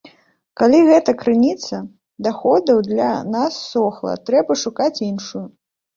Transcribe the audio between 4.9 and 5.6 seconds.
іншую.